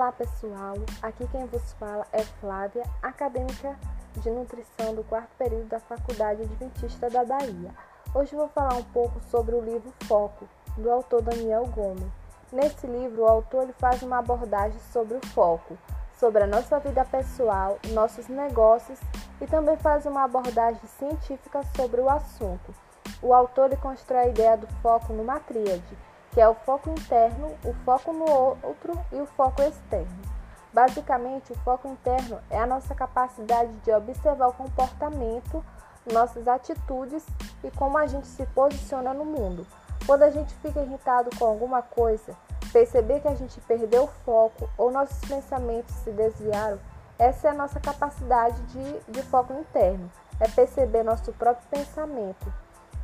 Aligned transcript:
Olá 0.00 0.12
pessoal, 0.12 0.76
aqui 1.02 1.28
quem 1.28 1.44
vos 1.44 1.74
fala 1.74 2.06
é 2.10 2.22
Flávia, 2.22 2.84
acadêmica 3.02 3.78
de 4.16 4.30
nutrição 4.30 4.94
do 4.94 5.04
quarto 5.04 5.28
período 5.36 5.66
da 5.66 5.78
Faculdade 5.78 6.40
Adventista 6.40 7.10
da 7.10 7.22
Bahia. 7.22 7.70
Hoje 8.14 8.34
vou 8.34 8.48
falar 8.48 8.76
um 8.76 8.82
pouco 8.82 9.20
sobre 9.30 9.54
o 9.54 9.60
livro 9.60 9.92
Foco, 10.04 10.48
do 10.78 10.90
autor 10.90 11.20
Daniel 11.20 11.66
Gomes. 11.66 12.10
Nesse 12.50 12.86
livro, 12.86 13.24
o 13.24 13.26
autor 13.26 13.64
ele 13.64 13.74
faz 13.74 14.02
uma 14.02 14.20
abordagem 14.20 14.80
sobre 14.90 15.18
o 15.18 15.26
foco, 15.34 15.76
sobre 16.18 16.44
a 16.44 16.46
nossa 16.46 16.78
vida 16.78 17.04
pessoal, 17.04 17.78
nossos 17.90 18.26
negócios 18.26 18.98
e 19.38 19.46
também 19.46 19.76
faz 19.76 20.06
uma 20.06 20.24
abordagem 20.24 20.80
científica 20.98 21.60
sobre 21.76 22.00
o 22.00 22.08
assunto. 22.08 22.74
O 23.20 23.34
autor 23.34 23.66
ele 23.66 23.76
constrói 23.76 24.20
a 24.20 24.28
ideia 24.28 24.56
do 24.56 24.66
foco 24.80 25.12
numa 25.12 25.38
tríade 25.40 26.09
que 26.32 26.40
é 26.40 26.48
o 26.48 26.54
foco 26.54 26.90
interno, 26.90 27.56
o 27.64 27.72
foco 27.84 28.12
no 28.12 28.24
outro 28.30 28.92
e 29.12 29.20
o 29.20 29.26
foco 29.26 29.62
externo. 29.62 30.30
Basicamente, 30.72 31.52
o 31.52 31.58
foco 31.58 31.88
interno 31.88 32.38
é 32.48 32.58
a 32.58 32.66
nossa 32.66 32.94
capacidade 32.94 33.72
de 33.84 33.92
observar 33.92 34.48
o 34.48 34.52
comportamento, 34.52 35.64
nossas 36.12 36.46
atitudes 36.46 37.26
e 37.64 37.70
como 37.72 37.98
a 37.98 38.06
gente 38.06 38.28
se 38.28 38.46
posiciona 38.46 39.12
no 39.12 39.24
mundo. 39.24 39.66
Quando 40.06 40.22
a 40.22 40.30
gente 40.30 40.54
fica 40.56 40.80
irritado 40.80 41.30
com 41.36 41.44
alguma 41.44 41.82
coisa, 41.82 42.36
perceber 42.72 43.20
que 43.20 43.28
a 43.28 43.34
gente 43.34 43.60
perdeu 43.62 44.04
o 44.04 44.24
foco 44.24 44.70
ou 44.78 44.90
nossos 44.90 45.18
pensamentos 45.28 45.94
se 45.96 46.10
desviaram, 46.12 46.78
essa 47.18 47.48
é 47.48 47.50
a 47.50 47.54
nossa 47.54 47.78
capacidade 47.80 48.62
de, 48.62 49.00
de 49.08 49.22
foco 49.22 49.52
interno, 49.52 50.10
é 50.38 50.48
perceber 50.48 51.02
nosso 51.02 51.32
próprio 51.32 51.66
pensamento. 51.68 52.50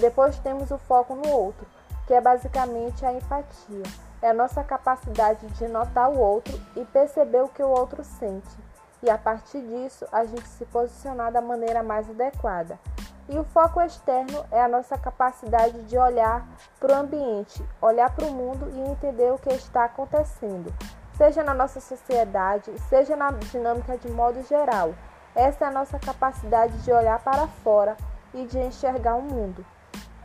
Depois 0.00 0.38
temos 0.38 0.70
o 0.70 0.78
foco 0.78 1.14
no 1.14 1.28
outro, 1.28 1.66
que 2.08 2.14
é 2.14 2.22
basicamente 2.22 3.04
a 3.04 3.12
empatia. 3.12 3.82
É 4.22 4.30
a 4.30 4.34
nossa 4.34 4.64
capacidade 4.64 5.46
de 5.46 5.68
notar 5.68 6.10
o 6.10 6.18
outro 6.18 6.58
e 6.74 6.82
perceber 6.86 7.42
o 7.42 7.48
que 7.48 7.62
o 7.62 7.68
outro 7.68 8.02
sente. 8.02 8.56
E 9.02 9.10
a 9.10 9.18
partir 9.18 9.60
disso, 9.60 10.06
a 10.10 10.24
gente 10.24 10.48
se 10.48 10.64
posicionar 10.64 11.30
da 11.30 11.42
maneira 11.42 11.82
mais 11.82 12.08
adequada. 12.08 12.80
E 13.28 13.38
o 13.38 13.44
foco 13.44 13.78
externo 13.82 14.42
é 14.50 14.58
a 14.58 14.66
nossa 14.66 14.96
capacidade 14.96 15.82
de 15.82 15.98
olhar 15.98 16.48
para 16.80 16.94
o 16.94 16.98
ambiente, 16.98 17.62
olhar 17.78 18.10
para 18.10 18.24
o 18.24 18.32
mundo 18.32 18.70
e 18.72 18.80
entender 18.90 19.30
o 19.30 19.38
que 19.38 19.50
está 19.50 19.84
acontecendo, 19.84 20.72
seja 21.14 21.44
na 21.44 21.52
nossa 21.52 21.78
sociedade, 21.78 22.72
seja 22.88 23.14
na 23.16 23.30
dinâmica 23.32 23.98
de 23.98 24.10
modo 24.10 24.42
geral. 24.44 24.94
Essa 25.34 25.66
é 25.66 25.68
a 25.68 25.72
nossa 25.72 25.98
capacidade 25.98 26.78
de 26.78 26.90
olhar 26.90 27.18
para 27.18 27.46
fora 27.46 27.98
e 28.32 28.46
de 28.46 28.58
enxergar 28.58 29.14
o 29.14 29.22
mundo 29.22 29.62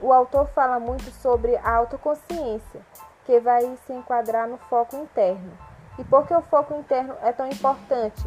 o 0.04 0.12
autor 0.12 0.48
fala 0.48 0.82
muito 0.82 1.10
sobre 1.12 1.56
a 1.56 1.76
autoconsciência, 1.76 2.82
que 3.24 3.40
vai 3.40 3.62
se 3.88 3.94
enquadrar 3.94 4.50
no 4.50 4.58
foco 4.58 4.98
interno. 4.98 5.58
E 5.98 6.04
por 6.04 6.28
que 6.28 6.34
o 6.34 6.42
foco 6.42 6.74
interno 6.74 7.16
é 7.22 7.32
tão 7.32 7.48
importante? 7.48 8.22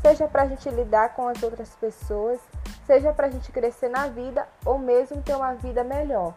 Seja 0.00 0.28
para 0.28 0.42
a 0.42 0.46
gente 0.46 0.70
lidar 0.70 1.14
com 1.14 1.26
as 1.26 1.42
outras 1.42 1.74
pessoas, 1.74 2.38
seja 2.86 3.12
para 3.12 3.26
a 3.26 3.30
gente 3.30 3.50
crescer 3.50 3.88
na 3.88 4.06
vida 4.06 4.46
ou 4.64 4.78
mesmo 4.78 5.20
ter 5.20 5.34
uma 5.34 5.52
vida 5.54 5.82
melhor. 5.82 6.32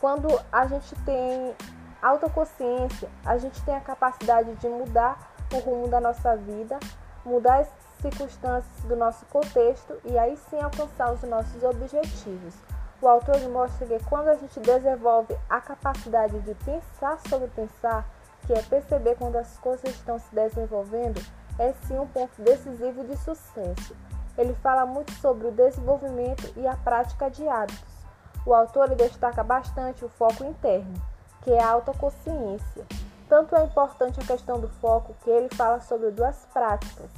Quando 0.00 0.28
a 0.50 0.66
gente 0.66 0.94
tem 1.04 1.54
autoconsciência, 2.00 3.10
a 3.22 3.36
gente 3.36 3.62
tem 3.64 3.76
a 3.76 3.80
capacidade 3.80 4.54
de 4.54 4.66
mudar 4.66 5.34
o 5.52 5.58
rumo 5.58 5.88
da 5.88 6.00
nossa 6.00 6.34
vida, 6.36 6.78
mudar 7.22 7.58
as 7.58 7.68
circunstâncias 8.00 8.84
do 8.84 8.96
nosso 8.96 9.26
contexto 9.26 10.00
e 10.06 10.16
aí 10.16 10.38
sim 10.48 10.58
alcançar 10.58 11.12
os 11.12 11.22
nossos 11.22 11.62
objetivos. 11.62 12.54
O 13.00 13.06
autor 13.06 13.40
mostra 13.48 13.86
que 13.86 14.04
quando 14.06 14.28
a 14.28 14.34
gente 14.34 14.58
desenvolve 14.58 15.36
a 15.48 15.60
capacidade 15.60 16.38
de 16.40 16.54
pensar 16.56 17.20
sobre 17.28 17.46
pensar, 17.48 18.04
que 18.44 18.52
é 18.52 18.60
perceber 18.62 19.14
quando 19.16 19.36
as 19.36 19.56
coisas 19.58 19.90
estão 19.90 20.18
se 20.18 20.34
desenvolvendo, 20.34 21.24
é 21.60 21.72
sim 21.86 21.96
um 21.96 22.08
ponto 22.08 22.42
decisivo 22.42 23.04
de 23.04 23.16
sucesso. 23.18 23.94
Ele 24.36 24.52
fala 24.54 24.84
muito 24.84 25.12
sobre 25.12 25.46
o 25.46 25.52
desenvolvimento 25.52 26.52
e 26.56 26.66
a 26.66 26.76
prática 26.76 27.30
de 27.30 27.46
hábitos. 27.48 27.98
O 28.44 28.52
autor 28.52 28.88
destaca 28.94 29.44
bastante 29.44 30.04
o 30.04 30.08
foco 30.08 30.44
interno, 30.44 30.94
que 31.42 31.52
é 31.52 31.62
a 31.62 31.70
autoconsciência. 31.70 32.84
Tanto 33.28 33.54
é 33.54 33.64
importante 33.64 34.18
a 34.20 34.26
questão 34.26 34.58
do 34.58 34.68
foco 34.68 35.14
que 35.22 35.30
ele 35.30 35.48
fala 35.54 35.80
sobre 35.80 36.10
duas 36.10 36.46
práticas, 36.52 37.10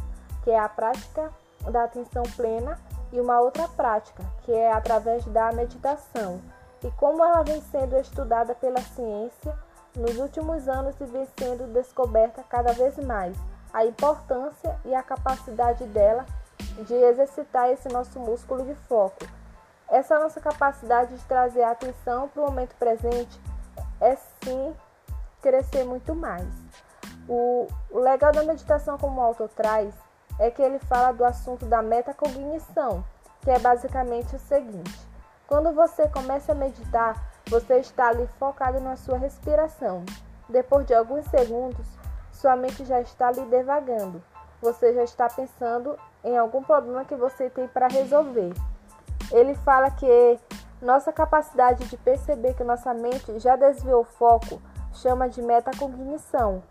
que 0.43 0.51
é 0.51 0.59
a 0.59 0.69
prática 0.69 1.31
da 1.71 1.85
atenção 1.85 2.23
plena 2.37 2.79
e 3.13 3.21
uma 3.21 3.41
outra 3.41 3.67
prática, 3.69 4.23
que 4.43 4.53
é 4.53 4.73
através 4.73 5.25
da 5.27 5.53
meditação, 5.53 6.41
e 6.83 6.91
como 6.93 7.25
ela 7.25 7.43
vem 7.43 7.61
sendo 7.61 7.97
estudada 7.99 8.55
pela 8.55 8.81
ciência 8.81 9.57
nos 9.95 10.17
últimos 10.19 10.69
anos 10.69 10.95
e 11.01 11.05
vem 11.05 11.27
sendo 11.39 11.73
descoberta 11.73 12.43
cada 12.49 12.73
vez 12.73 12.97
mais 12.99 13.37
a 13.73 13.85
importância 13.85 14.79
e 14.85 14.95
a 14.95 15.03
capacidade 15.03 15.85
dela 15.87 16.25
de 16.87 16.95
exercitar 16.95 17.71
esse 17.71 17.89
nosso 17.89 18.19
músculo 18.19 18.65
de 18.65 18.75
foco. 18.87 19.27
Essa 19.89 20.19
nossa 20.19 20.41
capacidade 20.41 21.17
de 21.17 21.25
trazer 21.25 21.63
a 21.63 21.73
atenção 21.73 22.29
para 22.29 22.43
o 22.43 22.47
momento 22.47 22.75
presente 22.77 23.41
é 24.01 24.17
sim 24.17 24.75
crescer 25.43 25.85
muito 25.85 26.15
mais. 26.15 26.47
O, 27.29 27.67
legal 27.93 28.33
da 28.33 28.43
meditação, 28.43 28.97
como 28.99 29.21
o 29.21 29.25
autor 29.25 29.49
traz, 29.49 29.95
é 30.39 30.51
que 30.51 30.63
ele 30.63 30.79
fala 30.79 31.13
do 31.13 31.25
assunto 31.25 31.67
da 31.67 31.83
metacognição, 31.83 33.05
que 33.43 33.51
é 33.51 33.59
basicamente 33.59 34.37
o 34.37 34.39
seguinte: 34.39 35.09
quando 35.47 35.73
você 35.73 36.09
começa 36.09 36.53
a 36.53 36.55
meditar, 36.55 37.31
você 37.49 37.79
está 37.79 38.09
ali 38.09 38.29
focado 38.39 38.81
na 38.81 38.97
sua 38.97 39.19
respiração. 39.19 40.05
Depois 40.49 40.87
de 40.87 40.95
alguns 40.95 41.25
segundos, 41.27 41.87
sua 42.33 42.57
mente 42.57 42.85
já 42.85 43.01
está 43.01 43.29
ali 43.29 43.45
devagando. 43.47 44.23
Você 44.63 44.93
já 44.95 45.05
está 45.05 45.29
pensando 45.29 45.99
em 46.23 46.37
algum 46.37 46.63
problema 46.63 47.05
que 47.05 47.15
você 47.15 47.49
tem 47.51 47.67
para 47.67 47.89
resolver. 47.89 48.53
Ele 49.33 49.55
fala 49.55 49.91
que 49.91 50.39
nossa 50.83 51.13
capacidade 51.13 51.85
de 51.87 51.97
perceber 51.97 52.55
que 52.55 52.65
nossa 52.65 52.93
mente 52.95 53.39
já 53.39 53.57
desviou 53.57 54.01
o 54.03 54.05
foco 54.05 54.61
chama 54.93 55.29
de 55.29 55.43
metacognição. 55.43 56.63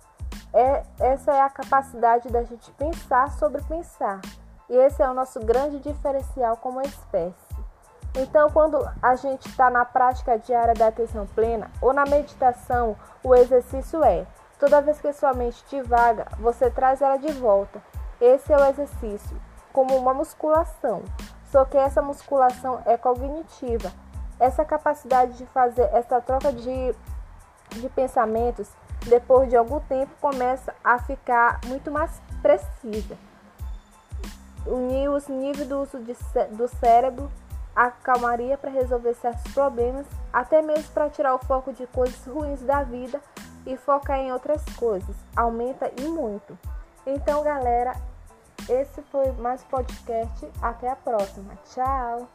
É, 0.53 0.83
essa 0.99 1.31
é 1.31 1.41
a 1.41 1.49
capacidade 1.49 2.29
da 2.29 2.43
gente 2.43 2.71
pensar 2.71 3.31
sobre 3.31 3.61
pensar. 3.63 4.19
E 4.69 4.75
esse 4.75 5.01
é 5.01 5.09
o 5.09 5.13
nosso 5.13 5.39
grande 5.39 5.79
diferencial 5.79 6.57
como 6.57 6.81
espécie. 6.81 7.59
Então, 8.15 8.49
quando 8.49 8.79
a 9.01 9.15
gente 9.15 9.47
está 9.47 9.69
na 9.69 9.85
prática 9.85 10.37
diária 10.37 10.73
da 10.73 10.87
atenção 10.87 11.27
plena 11.27 11.69
ou 11.81 11.93
na 11.93 12.05
meditação, 12.05 12.95
o 13.23 13.35
exercício 13.35 14.03
é: 14.03 14.25
toda 14.59 14.81
vez 14.81 14.99
que 14.99 15.13
sua 15.13 15.33
mente 15.33 15.63
divaga, 15.69 16.25
você 16.39 16.69
traz 16.71 17.01
ela 17.01 17.17
de 17.17 17.31
volta. 17.33 17.81
Esse 18.19 18.51
é 18.51 18.57
o 18.57 18.65
exercício, 18.65 19.39
como 19.71 19.95
uma 19.95 20.13
musculação. 20.13 21.03
Só 21.51 21.65
que 21.65 21.77
essa 21.77 22.01
musculação 22.01 22.81
é 22.85 22.97
cognitiva. 22.97 23.91
Essa 24.39 24.65
capacidade 24.65 25.37
de 25.37 25.45
fazer 25.47 25.89
essa 25.93 26.19
troca 26.21 26.51
de, 26.51 26.95
de 27.71 27.89
pensamentos 27.89 28.69
depois 29.05 29.49
de 29.49 29.55
algum 29.55 29.79
tempo 29.81 30.11
começa 30.19 30.73
a 30.83 30.99
ficar 30.99 31.59
muito 31.65 31.91
mais 31.91 32.21
precisa. 32.41 33.17
Unir 34.65 35.09
os 35.09 35.27
níveis 35.27 35.67
do 35.67 35.81
uso 35.81 35.99
de, 35.99 36.15
do 36.51 36.67
cérebro, 36.67 37.31
a 37.75 37.89
calmaria 37.89 38.57
para 38.57 38.69
resolver 38.69 39.13
certos 39.15 39.53
problemas, 39.53 40.05
até 40.33 40.61
mesmo 40.61 40.91
para 40.91 41.09
tirar 41.09 41.33
o 41.33 41.39
foco 41.39 41.71
de 41.71 41.87
coisas 41.87 42.25
ruins 42.25 42.61
da 42.61 42.83
vida 42.83 43.21
e 43.65 43.77
focar 43.77 44.19
em 44.19 44.31
outras 44.31 44.63
coisas. 44.75 45.15
Aumenta 45.35 45.91
e 45.97 46.03
muito. 46.03 46.57
Então, 47.05 47.41
galera, 47.43 47.95
esse 48.67 49.01
foi 49.03 49.31
mais 49.33 49.63
podcast. 49.63 50.47
Até 50.61 50.89
a 50.89 50.95
próxima. 50.95 51.57
Tchau! 51.73 52.27